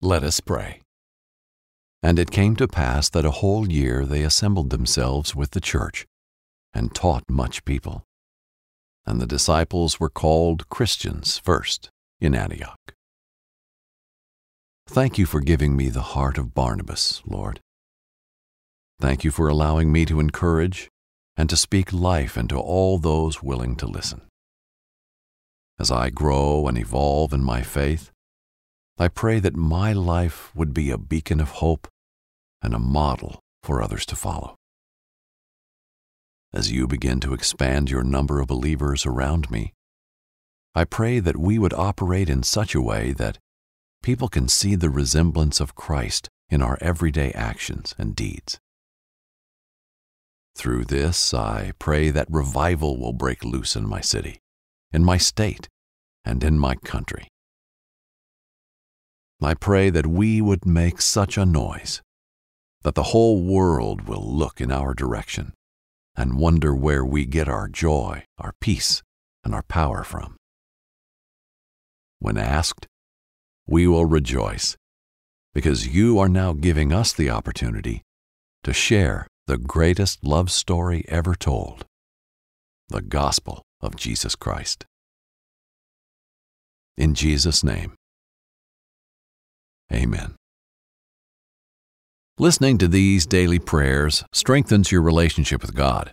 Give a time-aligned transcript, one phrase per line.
[0.00, 0.82] Let us pray.
[2.04, 6.06] And it came to pass that a whole year they assembled themselves with the church,
[6.72, 8.04] and taught much people.
[9.04, 11.90] And the disciples were called Christians first
[12.20, 12.94] in Antioch.
[14.86, 17.60] Thank you for giving me the heart of Barnabas, Lord.
[19.00, 20.88] Thank you for allowing me to encourage
[21.36, 24.22] and to speak life into all those willing to listen.
[25.78, 28.12] As I grow and evolve in my faith,
[29.00, 31.86] I pray that my life would be a beacon of hope
[32.60, 34.56] and a model for others to follow.
[36.52, 39.72] As you begin to expand your number of believers around me,
[40.74, 43.38] I pray that we would operate in such a way that
[44.02, 48.58] people can see the resemblance of Christ in our everyday actions and deeds.
[50.56, 54.40] Through this, I pray that revival will break loose in my city,
[54.92, 55.68] in my state,
[56.24, 57.28] and in my country.
[59.40, 62.02] I pray that we would make such a noise
[62.82, 65.52] that the whole world will look in our direction
[66.16, 69.02] and wonder where we get our joy, our peace,
[69.44, 70.36] and our power from.
[72.18, 72.86] When asked,
[73.66, 74.76] we will rejoice
[75.54, 78.02] because you are now giving us the opportunity
[78.64, 81.84] to share the greatest love story ever told
[82.88, 84.86] the gospel of Jesus Christ.
[86.96, 87.94] In Jesus' name,
[89.92, 90.34] Amen.
[92.38, 96.12] Listening to these daily prayers strengthens your relationship with God.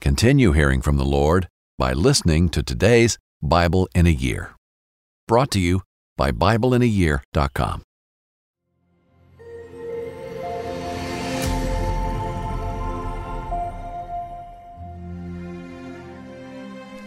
[0.00, 4.54] Continue hearing from the Lord by listening to today's Bible in a Year.
[5.26, 5.82] Brought to you
[6.16, 7.82] by BibleInAYear.com.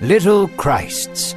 [0.02, 1.33] Little Christs.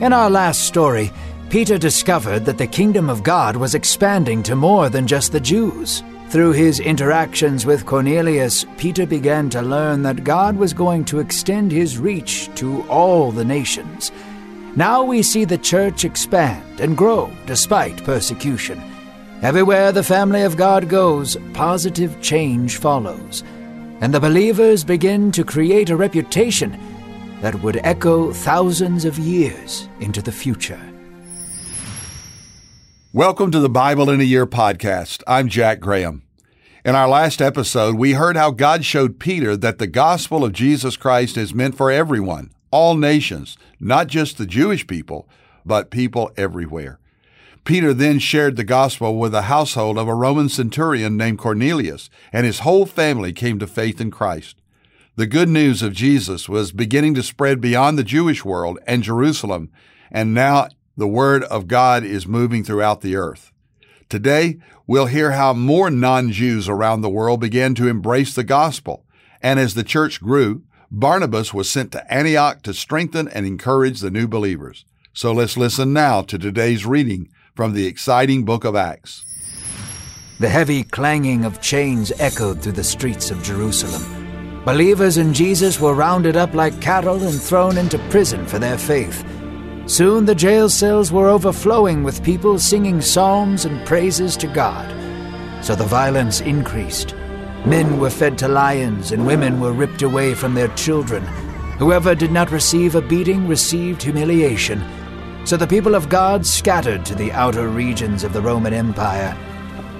[0.00, 1.10] In our last story,
[1.48, 6.02] Peter discovered that the kingdom of God was expanding to more than just the Jews.
[6.28, 11.70] Through his interactions with Cornelius, Peter began to learn that God was going to extend
[11.70, 14.10] his reach to all the nations.
[14.74, 18.82] Now we see the church expand and grow despite persecution.
[19.40, 23.44] Everywhere the family of God goes, positive change follows.
[24.00, 26.76] And the believers begin to create a reputation
[27.40, 30.80] that would echo thousands of years into the future.
[33.16, 35.22] Welcome to the Bible in a Year podcast.
[35.26, 36.22] I'm Jack Graham.
[36.84, 40.98] In our last episode, we heard how God showed Peter that the gospel of Jesus
[40.98, 45.26] Christ is meant for everyone, all nations, not just the Jewish people,
[45.64, 46.98] but people everywhere.
[47.64, 52.44] Peter then shared the gospel with the household of a Roman centurion named Cornelius, and
[52.44, 54.56] his whole family came to faith in Christ.
[55.14, 59.70] The good news of Jesus was beginning to spread beyond the Jewish world and Jerusalem,
[60.10, 63.52] and now the Word of God is moving throughout the earth.
[64.08, 69.04] Today, we'll hear how more non Jews around the world began to embrace the gospel.
[69.42, 74.10] And as the church grew, Barnabas was sent to Antioch to strengthen and encourage the
[74.10, 74.84] new believers.
[75.12, 79.24] So let's listen now to today's reading from the exciting book of Acts.
[80.38, 84.62] The heavy clanging of chains echoed through the streets of Jerusalem.
[84.64, 89.24] Believers in Jesus were rounded up like cattle and thrown into prison for their faith.
[89.86, 94.92] Soon the jail cells were overflowing with people singing psalms and praises to God.
[95.64, 97.14] So the violence increased.
[97.64, 101.22] Men were fed to lions, and women were ripped away from their children.
[101.78, 104.82] Whoever did not receive a beating received humiliation.
[105.44, 109.36] So the people of God scattered to the outer regions of the Roman Empire.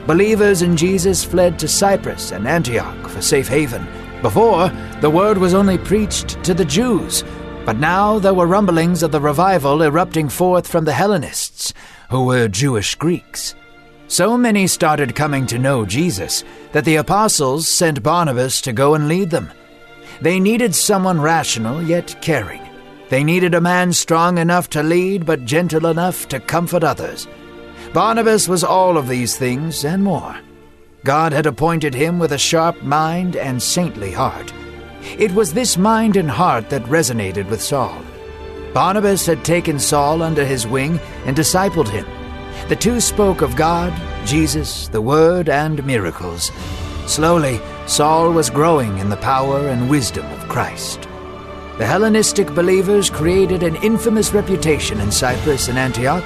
[0.09, 3.87] Believers in Jesus fled to Cyprus and Antioch for safe haven.
[4.21, 4.69] Before,
[5.01, 7.23] the word was only preached to the Jews,
[7.67, 11.75] but now there were rumblings of the revival erupting forth from the Hellenists,
[12.11, 13.57] who were Jewish Greeks.
[14.07, 19.09] So many started coming to know Jesus that the apostles sent Barnabas to go and
[19.09, 19.51] lead them.
[20.21, 22.63] They needed someone rational yet caring.
[23.09, 27.27] They needed a man strong enough to lead but gentle enough to comfort others.
[27.93, 30.37] Barnabas was all of these things and more.
[31.03, 34.53] God had appointed him with a sharp mind and saintly heart.
[35.19, 38.03] It was this mind and heart that resonated with Saul.
[38.75, 42.07] Barnabas had taken Saul under his wing and discipled him.
[42.69, 43.93] The two spoke of God,
[44.27, 46.51] Jesus, the Word, and miracles.
[47.07, 51.03] Slowly, Saul was growing in the power and wisdom of Christ.
[51.79, 56.25] The Hellenistic believers created an infamous reputation in Cyprus and Antioch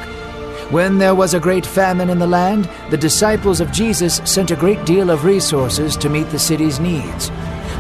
[0.70, 4.56] when there was a great famine in the land, the disciples of Jesus sent a
[4.56, 7.28] great deal of resources to meet the city's needs.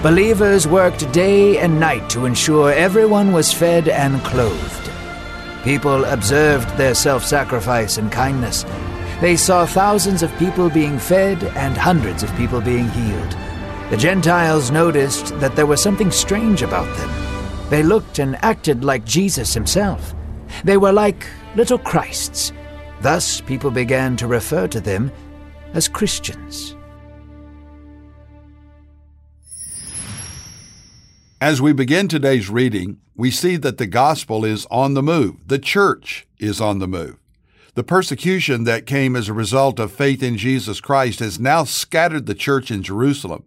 [0.02, 4.90] Believers worked day and night to ensure everyone was fed and clothed.
[5.62, 8.64] People observed their self sacrifice and kindness.
[9.20, 13.36] They saw thousands of people being fed and hundreds of people being healed.
[13.90, 17.10] The Gentiles noticed that there was something strange about them.
[17.68, 20.14] They looked and acted like Jesus himself.
[20.64, 21.26] They were like
[21.56, 22.54] little Christs.
[23.02, 25.12] Thus, people began to refer to them
[25.74, 26.74] as Christians.
[31.42, 35.36] As we begin today's reading, we see that the gospel is on the move.
[35.46, 37.16] The church is on the move.
[37.76, 42.26] The persecution that came as a result of faith in Jesus Christ has now scattered
[42.26, 43.44] the church in Jerusalem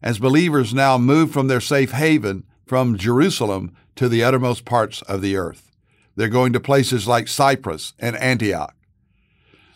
[0.00, 5.20] as believers now move from their safe haven from Jerusalem to the uttermost parts of
[5.20, 5.72] the earth.
[6.14, 8.76] They're going to places like Cyprus and Antioch.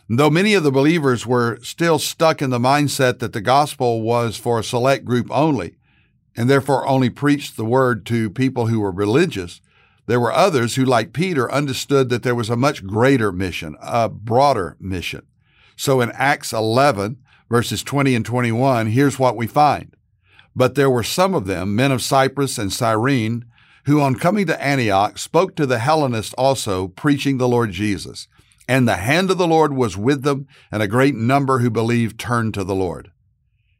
[0.09, 4.37] Though many of the believers were still stuck in the mindset that the gospel was
[4.37, 5.75] for a select group only,
[6.41, 9.61] and therefore only preached the word to people who were religious,
[10.07, 14.09] there were others who, like Peter, understood that there was a much greater mission, a
[14.09, 15.27] broader mission.
[15.77, 17.19] So in Acts 11,
[17.51, 19.95] verses 20 and 21, here's what we find.
[20.57, 23.45] But there were some of them, men of Cyprus and Cyrene,
[23.85, 28.29] who on coming to Antioch spoke to the Hellenists also, preaching the Lord Jesus.
[28.67, 32.19] And the hand of the Lord was with them, and a great number who believed
[32.19, 33.11] turned to the Lord.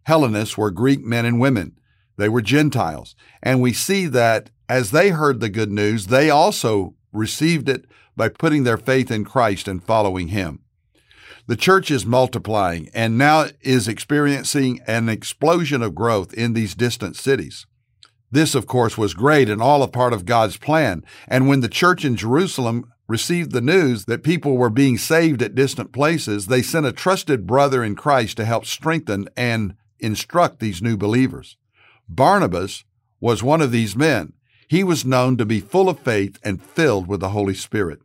[0.03, 1.77] Hellenists were Greek men and women.
[2.21, 3.17] They were Gentiles.
[3.43, 8.29] And we see that as they heard the good news, they also received it by
[8.29, 10.61] putting their faith in Christ and following Him.
[11.47, 17.17] The church is multiplying and now is experiencing an explosion of growth in these distant
[17.17, 17.65] cities.
[18.31, 21.03] This, of course, was great and all a part of God's plan.
[21.27, 25.55] And when the church in Jerusalem received the news that people were being saved at
[25.55, 30.83] distant places, they sent a trusted brother in Christ to help strengthen and instruct these
[30.83, 31.57] new believers.
[32.13, 32.83] Barnabas
[33.21, 34.33] was one of these men.
[34.67, 38.01] He was known to be full of faith and filled with the Holy Spirit.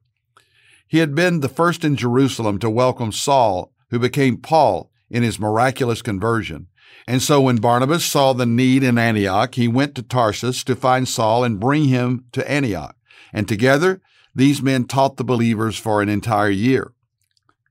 [0.87, 5.39] He had been the first in Jerusalem to welcome Saul, who became Paul in his
[5.39, 6.67] miraculous conversion.
[7.07, 11.07] And so when Barnabas saw the need in Antioch, he went to Tarsus to find
[11.07, 12.95] Saul and bring him to Antioch.
[13.33, 14.01] And together,
[14.35, 16.93] these men taught the believers for an entire year.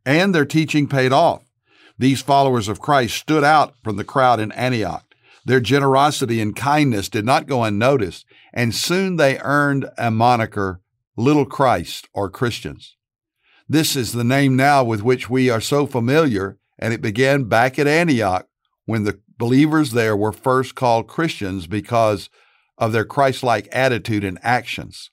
[0.05, 1.45] And their teaching paid off.
[1.97, 5.04] These followers of Christ stood out from the crowd in Antioch.
[5.45, 10.81] Their generosity and kindness did not go unnoticed, and soon they earned a moniker,
[11.17, 12.97] Little Christ or Christians.
[13.69, 17.79] This is the name now with which we are so familiar, and it began back
[17.79, 18.47] at Antioch
[18.87, 22.31] when the believers there were first called Christians because
[22.79, 25.11] of their Christ like attitude and actions.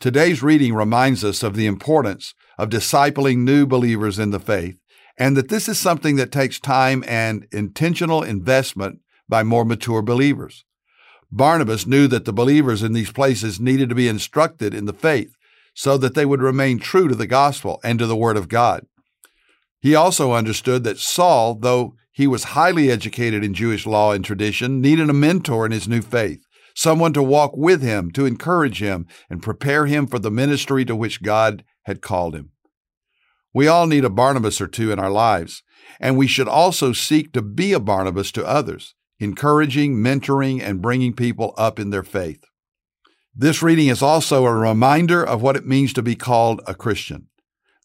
[0.00, 4.76] Today's reading reminds us of the importance of discipling new believers in the faith,
[5.16, 8.98] and that this is something that takes time and intentional investment
[9.32, 10.66] by more mature believers.
[11.30, 15.34] Barnabas knew that the believers in these places needed to be instructed in the faith
[15.72, 18.84] so that they would remain true to the gospel and to the word of God.
[19.80, 24.82] He also understood that Saul, though he was highly educated in Jewish law and tradition,
[24.82, 26.44] needed a mentor in his new faith,
[26.74, 30.94] someone to walk with him, to encourage him, and prepare him for the ministry to
[30.94, 32.50] which God had called him.
[33.54, 35.62] We all need a Barnabas or two in our lives,
[35.98, 41.14] and we should also seek to be a Barnabas to others encouraging, mentoring, and bringing
[41.14, 42.44] people up in their faith.
[43.34, 47.28] This reading is also a reminder of what it means to be called a Christian.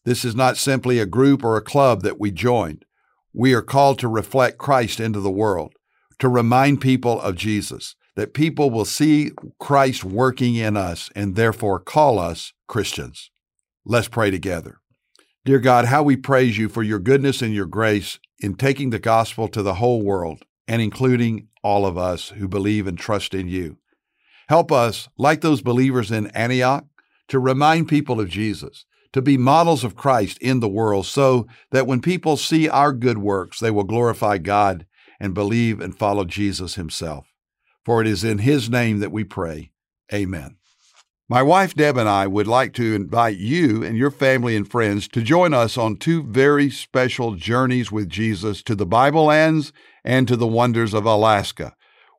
[0.04, 2.84] This is not simply a group or a club that we joined.
[3.32, 5.74] We are called to reflect Christ into the world,
[6.18, 9.30] to remind people of Jesus, that people will see
[9.60, 13.30] Christ working in us and therefore call us Christians.
[13.84, 14.80] Let's pray together.
[15.44, 18.98] Dear God, how we praise you for your goodness and your grace in taking the
[18.98, 23.48] gospel to the whole world and including all of us who believe and trust in
[23.48, 23.78] you.
[24.48, 26.84] Help us, like those believers in Antioch,
[27.28, 31.86] to remind people of Jesus, to be models of Christ in the world, so that
[31.86, 34.86] when people see our good works, they will glorify God
[35.18, 37.32] and believe and follow Jesus himself.
[37.84, 39.72] For it is in his name that we pray.
[40.12, 40.56] Amen.
[41.30, 45.06] My wife Deb and I would like to invite you and your family and friends
[45.08, 49.70] to join us on two very special journeys with Jesus to the Bible lands
[50.02, 51.74] and to the wonders of Alaska.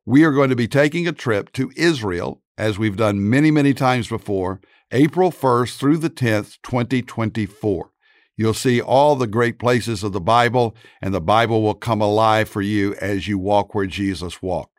[0.05, 3.73] We are going to be taking a trip to Israel, as we've done many, many
[3.73, 4.61] times before,
[4.91, 7.89] April 1st through the 10th, 2024.
[8.37, 12.47] You'll see all the great places of the Bible, and the Bible will come alive
[12.47, 14.78] for you as you walk where Jesus walked.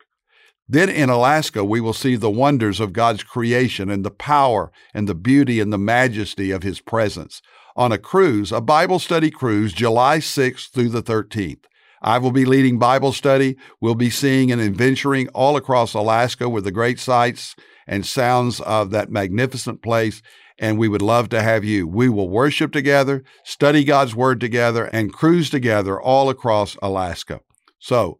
[0.71, 5.05] Then in Alaska, we will see the wonders of God's creation and the power and
[5.05, 7.41] the beauty and the majesty of His presence
[7.75, 11.65] on a cruise, a Bible study cruise, July 6th through the 13th.
[12.01, 13.57] I will be leading Bible study.
[13.81, 17.53] We'll be seeing and adventuring all across Alaska with the great sights
[17.85, 20.21] and sounds of that magnificent place.
[20.57, 21.87] and we would love to have you.
[21.87, 27.41] We will worship together, study God's Word together, and cruise together all across Alaska.
[27.79, 28.19] So,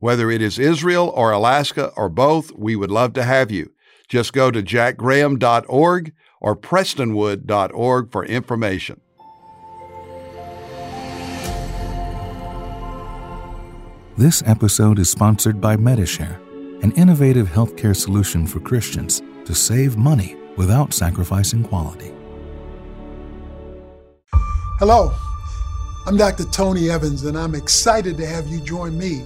[0.00, 3.70] whether it is Israel or Alaska or both, we would love to have you.
[4.08, 9.00] Just go to jackgraham.org or prestonwood.org for information.
[14.16, 16.38] This episode is sponsored by Medishare,
[16.82, 22.12] an innovative healthcare solution for Christians to save money without sacrificing quality.
[24.78, 25.14] Hello,
[26.06, 26.44] I'm Dr.
[26.46, 29.24] Tony Evans, and I'm excited to have you join me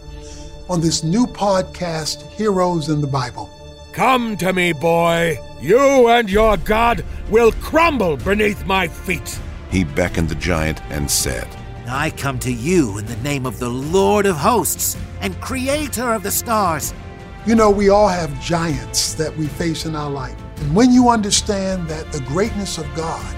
[0.68, 3.50] on this new podcast, Heroes in the Bible.
[3.92, 5.38] Come to me, boy.
[5.60, 9.38] You and your God will crumble beneath my feet.
[9.70, 11.48] He beckoned the giant and said,
[11.86, 16.22] I come to you in the name of the Lord of hosts and creator of
[16.22, 16.94] the stars.
[17.46, 20.36] You know, we all have giants that we face in our life.
[20.56, 23.36] And when you understand that the greatness of God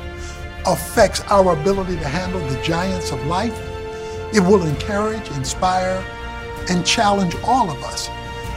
[0.64, 3.56] affects our ability to handle the giants of life,
[4.34, 6.04] it will encourage, inspire,
[6.70, 8.08] and challenge all of us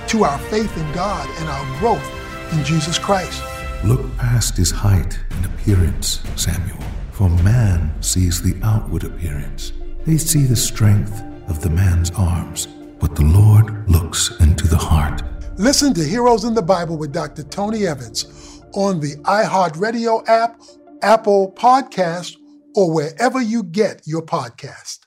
[0.09, 3.43] to our faith in God and our growth in Jesus Christ.
[3.83, 6.79] Look past his height and appearance, Samuel,
[7.11, 9.73] for man sees the outward appearance.
[10.05, 12.67] They see the strength of the man's arms,
[12.99, 15.21] but the Lord looks into the heart.
[15.57, 17.43] Listen to Heroes in the Bible with Dr.
[17.43, 20.61] Tony Evans on the iHeartRadio app,
[21.01, 22.35] Apple Podcast,
[22.75, 24.99] or wherever you get your podcast.